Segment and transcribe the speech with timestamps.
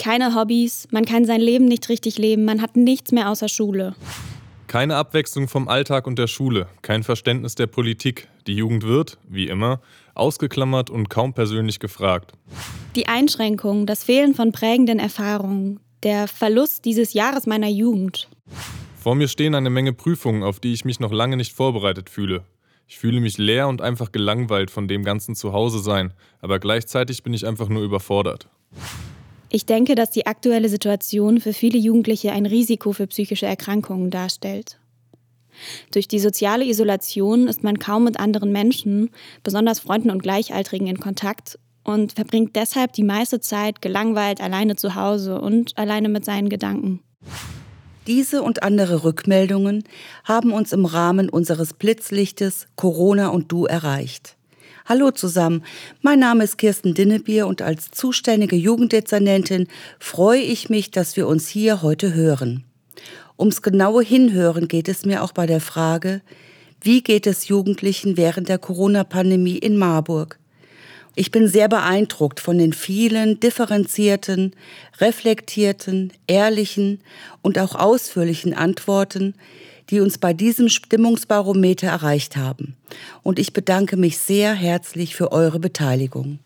[0.00, 3.94] Keine Hobbys, man kann sein Leben nicht richtig leben, man hat nichts mehr außer Schule.
[4.66, 8.26] Keine Abwechslung vom Alltag und der Schule, kein Verständnis der Politik.
[8.46, 9.82] Die Jugend wird, wie immer,
[10.14, 12.32] ausgeklammert und kaum persönlich gefragt.
[12.96, 18.30] Die Einschränkungen, das Fehlen von prägenden Erfahrungen, der Verlust dieses Jahres meiner Jugend.
[18.98, 22.44] Vor mir stehen eine Menge Prüfungen, auf die ich mich noch lange nicht vorbereitet fühle.
[22.86, 27.34] Ich fühle mich leer und einfach gelangweilt von dem ganzen Zuhause sein, aber gleichzeitig bin
[27.34, 28.48] ich einfach nur überfordert.
[29.52, 34.78] Ich denke, dass die aktuelle Situation für viele Jugendliche ein Risiko für psychische Erkrankungen darstellt.
[35.92, 39.10] Durch die soziale Isolation ist man kaum mit anderen Menschen,
[39.42, 44.94] besonders Freunden und Gleichaltrigen, in Kontakt und verbringt deshalb die meiste Zeit gelangweilt alleine zu
[44.94, 47.00] Hause und alleine mit seinen Gedanken.
[48.06, 49.84] Diese und andere Rückmeldungen
[50.24, 54.36] haben uns im Rahmen unseres Blitzlichtes Corona und Du erreicht.
[54.86, 55.62] Hallo zusammen,
[56.00, 61.48] mein Name ist Kirsten Dinnebier und als zuständige Jugenddezernentin freue ich mich, dass wir uns
[61.48, 62.64] hier heute hören.
[63.38, 66.22] Ums genaue Hinhören geht es mir auch bei der Frage,
[66.80, 70.38] wie geht es Jugendlichen während der Corona-Pandemie in Marburg?
[71.14, 74.56] Ich bin sehr beeindruckt von den vielen differenzierten,
[74.98, 77.00] reflektierten, ehrlichen
[77.42, 79.34] und auch ausführlichen Antworten,
[79.90, 82.76] die uns bei diesem Stimmungsbarometer erreicht haben.
[83.22, 86.38] Und ich bedanke mich sehr herzlich für eure Beteiligung.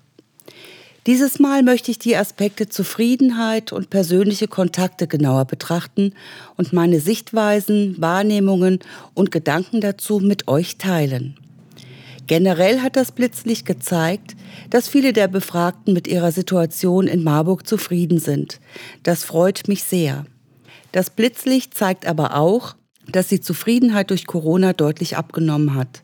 [1.07, 6.15] Dieses Mal möchte ich die Aspekte Zufriedenheit und persönliche Kontakte genauer betrachten
[6.57, 8.79] und meine Sichtweisen, Wahrnehmungen
[9.13, 11.37] und Gedanken dazu mit euch teilen.
[12.27, 14.35] Generell hat das Blitzlicht gezeigt,
[14.71, 18.61] dass viele der Befragten mit ihrer Situation in Marburg zufrieden sind.
[19.03, 20.25] Das freut mich sehr.
[20.93, 22.77] Das Blitzlicht zeigt aber auch,
[23.11, 26.03] dass die Zufriedenheit durch Corona deutlich abgenommen hat.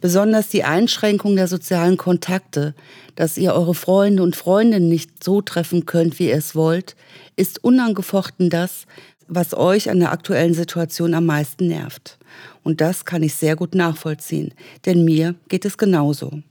[0.00, 2.74] Besonders die Einschränkung der sozialen Kontakte,
[3.14, 6.96] dass ihr eure Freunde und Freundinnen nicht so treffen könnt, wie ihr es wollt,
[7.36, 8.86] ist unangefochten das,
[9.28, 12.18] was euch an der aktuellen Situation am meisten nervt.
[12.62, 14.52] Und das kann ich sehr gut nachvollziehen,
[14.86, 16.42] denn mir geht es genauso.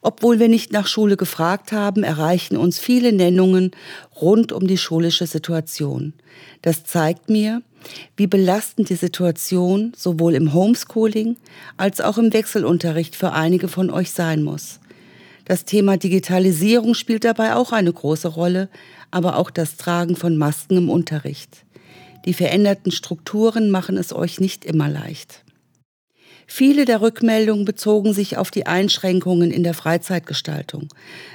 [0.00, 3.70] Obwohl wir nicht nach Schule gefragt haben, erreichen uns viele Nennungen
[4.20, 6.12] rund um die schulische Situation.
[6.60, 7.62] Das zeigt mir,
[8.16, 11.36] wie belastend die Situation sowohl im Homeschooling
[11.76, 14.80] als auch im Wechselunterricht für einige von euch sein muss.
[15.44, 18.68] Das Thema Digitalisierung spielt dabei auch eine große Rolle,
[19.10, 21.64] aber auch das Tragen von Masken im Unterricht.
[22.24, 25.42] Die veränderten Strukturen machen es euch nicht immer leicht.
[26.54, 30.88] Viele der Rückmeldungen bezogen sich auf die Einschränkungen in der Freizeitgestaltung.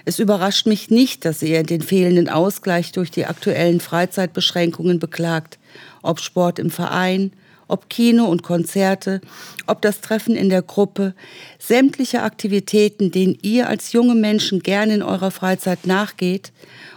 [0.06, 5.58] Es überrascht mich nicht, dass ihr den fehlenden Ausgleich durch die aktuellen Freizeitbeschränkungen beklagt,
[6.04, 7.32] ob Sport im Verein,
[7.68, 9.20] ob Kino und Konzerte,
[9.66, 11.16] ob das Treffen in der Gruppe,
[11.58, 16.52] sämtliche Aktivitäten, denen ihr als junge Menschen gerne in eurer Freizeit nachgeht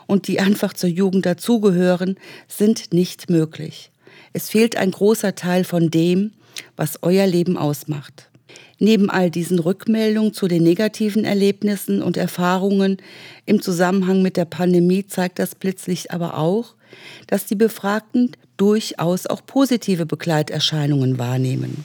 [0.06, 3.91] und die einfach zur Jugend dazugehören, sind nicht möglich.
[4.34, 6.32] Es fehlt ein großer Teil von dem,
[6.76, 8.31] was euer Leben ausmacht.
[8.78, 12.97] Neben all diesen Rückmeldungen zu den negativen Erlebnissen und Erfahrungen
[13.44, 16.75] im Zusammenhang mit der Pandemie zeigt das Blitzlicht aber auch,
[17.26, 21.84] dass die Befragten durchaus auch positive Begleiterscheinungen wahrnehmen.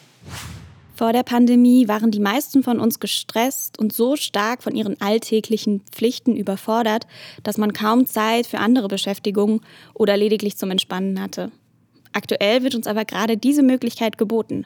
[0.96, 5.82] Vor der Pandemie waren die meisten von uns gestresst und so stark von ihren alltäglichen
[5.92, 7.06] Pflichten überfordert,
[7.44, 9.60] dass man kaum Zeit für andere Beschäftigungen
[9.94, 11.52] oder lediglich zum Entspannen hatte.
[12.16, 14.66] Aktuell wird uns aber gerade diese Möglichkeit geboten.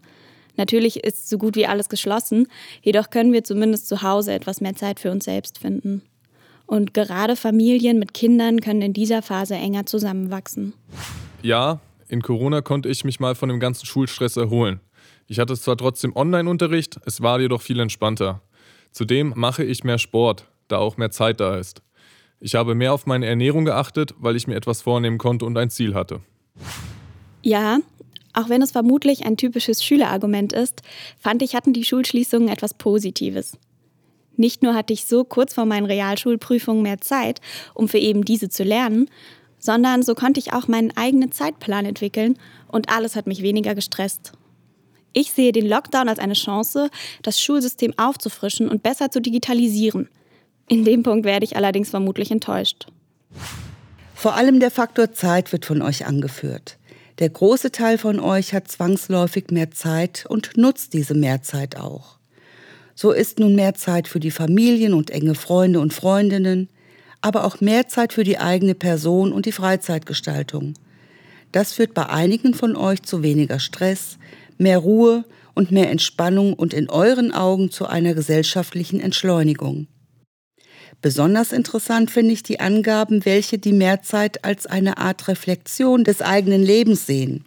[0.55, 2.47] Natürlich ist so gut wie alles geschlossen,
[2.83, 6.03] jedoch können wir zumindest zu Hause etwas mehr Zeit für uns selbst finden.
[6.67, 10.73] Und gerade Familien mit Kindern können in dieser Phase enger zusammenwachsen.
[11.41, 14.79] Ja, in Corona konnte ich mich mal von dem ganzen Schulstress erholen.
[15.25, 18.41] Ich hatte zwar trotzdem Online-Unterricht, es war jedoch viel entspannter.
[18.91, 21.81] Zudem mache ich mehr Sport, da auch mehr Zeit da ist.
[22.39, 25.71] Ich habe mehr auf meine Ernährung geachtet, weil ich mir etwas vornehmen konnte und ein
[25.71, 26.21] Ziel hatte.
[27.41, 27.79] Ja,
[28.33, 30.81] auch wenn es vermutlich ein typisches Schülerargument ist,
[31.19, 33.57] fand ich, hatten die Schulschließungen etwas Positives.
[34.37, 37.41] Nicht nur hatte ich so kurz vor meinen Realschulprüfungen mehr Zeit,
[37.73, 39.09] um für eben diese zu lernen,
[39.57, 42.37] sondern so konnte ich auch meinen eigenen Zeitplan entwickeln
[42.67, 44.31] und alles hat mich weniger gestresst.
[45.11, 46.89] Ich sehe den Lockdown als eine Chance,
[47.23, 50.07] das Schulsystem aufzufrischen und besser zu digitalisieren.
[50.69, 52.85] In dem Punkt werde ich allerdings vermutlich enttäuscht.
[54.15, 56.78] Vor allem der Faktor Zeit wird von euch angeführt.
[57.19, 62.17] Der große Teil von euch hat zwangsläufig mehr Zeit und nutzt diese Mehrzeit auch.
[62.95, 66.69] So ist nun mehr Zeit für die Familien und enge Freunde und Freundinnen,
[67.19, 70.75] aber auch mehr Zeit für die eigene Person und die Freizeitgestaltung.
[71.51, 74.17] Das führt bei einigen von euch zu weniger Stress,
[74.57, 75.25] mehr Ruhe
[75.55, 79.87] und mehr Entspannung und in euren Augen zu einer gesellschaftlichen Entschleunigung.
[81.01, 86.61] Besonders interessant finde ich die Angaben, welche die Mehrzeit als eine Art Reflexion des eigenen
[86.61, 87.45] Lebens sehen.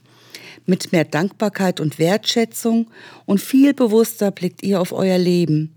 [0.64, 2.87] Mit mehr Dankbarkeit und Wertschätzung
[3.26, 5.75] und viel bewusster blickt ihr auf euer Leben.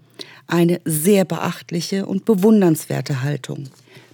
[0.48, 3.68] Eine sehr beachtliche und bewundernswerte Haltung.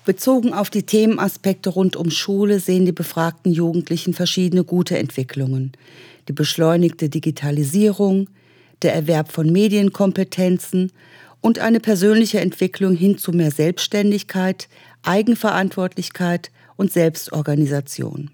[0.05, 5.73] Bezogen auf die Themenaspekte rund um Schule sehen die befragten Jugendlichen verschiedene gute Entwicklungen.
[6.27, 8.27] Die beschleunigte Digitalisierung,
[8.81, 10.91] der Erwerb von Medienkompetenzen
[11.41, 14.69] und eine persönliche Entwicklung hin zu mehr Selbstständigkeit,
[15.03, 18.31] Eigenverantwortlichkeit und Selbstorganisation.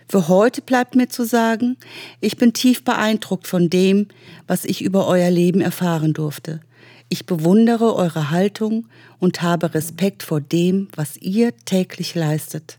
[0.07, 1.77] Für heute bleibt mir zu sagen,
[2.21, 4.07] ich bin tief beeindruckt von dem,
[4.47, 6.61] was ich über euer Leben erfahren durfte.
[7.09, 8.87] Ich bewundere eure Haltung
[9.19, 12.77] und habe Respekt vor dem, was ihr täglich leistet.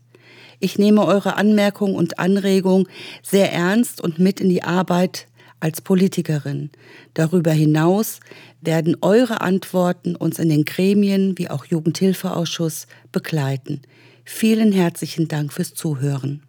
[0.59, 2.87] Ich nehme eure Anmerkungen und Anregungen
[3.21, 5.27] sehr ernst und mit in die Arbeit
[5.59, 6.69] als Politikerin.
[7.13, 8.19] Darüber hinaus
[8.61, 13.81] werden eure Antworten uns in den Gremien wie auch Jugendhilfeausschuss begleiten.
[14.23, 16.46] Vielen herzlichen Dank fürs Zuhören.